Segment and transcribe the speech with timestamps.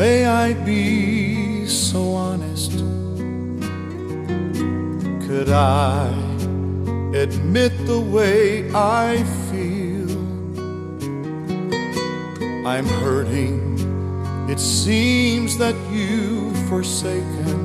[0.00, 2.72] May I be so honest?
[5.26, 6.08] Could I
[7.12, 10.10] admit the way I feel?
[12.66, 13.76] I'm hurting.
[14.48, 17.60] It seems that you've forsaken.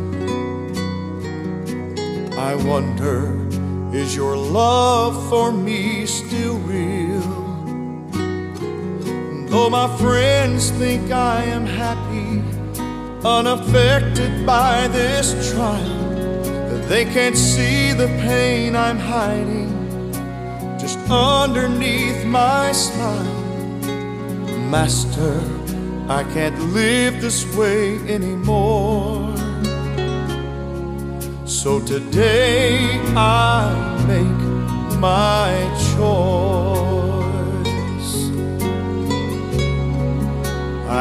[2.38, 3.48] I wonder,
[3.96, 7.45] is your love for me still real?
[9.56, 12.44] Though my friends think I am happy,
[13.26, 19.72] unaffected by this trial, they can't see the pain I'm hiding
[20.78, 23.34] just underneath my smile.
[24.76, 25.40] Master,
[26.10, 29.34] I can't live this way anymore.
[31.46, 33.72] So today I
[34.06, 35.48] make my
[35.96, 36.45] choice.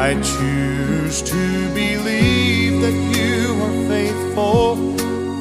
[0.07, 4.77] I choose to believe that you are faithful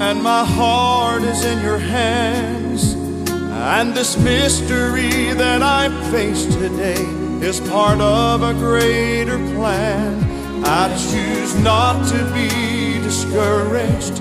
[0.03, 2.95] and my heart is in your hands.
[2.95, 7.05] And this mystery that I face today
[7.47, 10.65] is part of a greater plan.
[10.65, 14.19] I choose not to be discouraged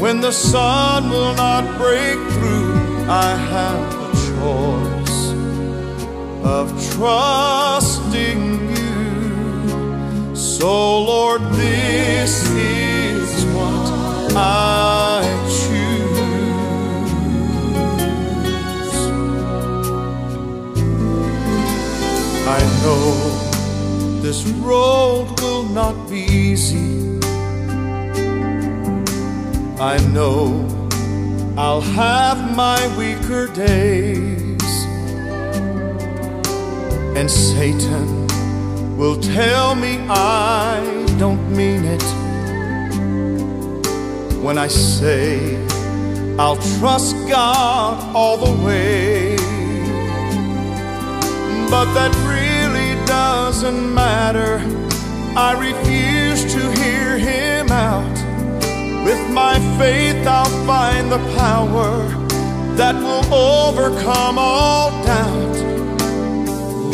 [0.00, 2.74] when the sun will not break through.
[3.08, 5.22] I have a choice
[6.44, 7.51] of trusting
[11.50, 13.92] this is what
[14.36, 15.22] I
[15.56, 16.18] choose.
[22.46, 27.18] I know this road will not be easy.
[29.80, 30.66] I know
[31.56, 34.86] I'll have my weaker days,
[37.16, 38.26] and Satan
[38.96, 41.01] will tell me I
[41.92, 42.02] it
[44.42, 45.62] when I say
[46.38, 49.36] I'll trust God all the way.
[51.70, 54.60] But that really doesn't matter.
[55.36, 58.16] I refuse to hear him out.
[59.04, 62.08] With my faith, I'll find the power
[62.76, 65.56] that will overcome all doubt.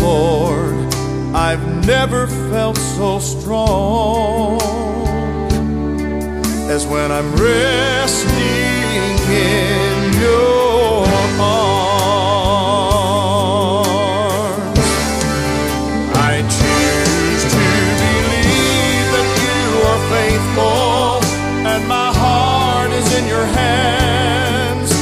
[0.02, 0.74] Lord,
[1.34, 4.87] I've never felt so strong
[6.68, 8.36] as when I'm resting
[9.32, 11.06] in your
[11.40, 11.88] arms.
[16.12, 17.64] I choose to
[18.04, 21.24] believe that you are faithful
[21.72, 24.92] and my heart is in your hands.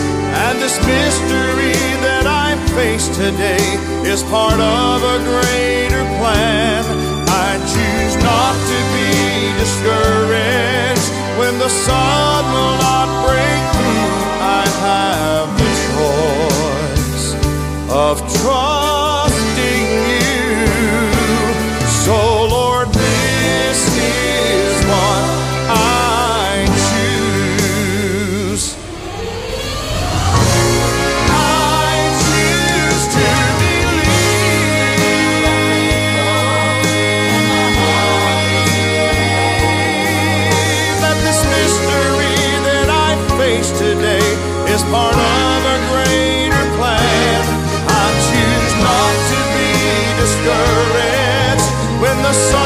[0.47, 1.75] And this mystery
[2.07, 3.67] that I face today
[4.07, 6.85] is part of a greater plan.
[7.27, 9.11] I choose not to be
[9.59, 10.76] discouraged
[11.39, 12.86] when the sun will
[43.47, 44.27] grace today
[44.75, 47.43] is part of a greater plan.
[47.87, 49.71] I choose not to be
[50.21, 51.69] discouraged
[52.03, 52.66] when the sun.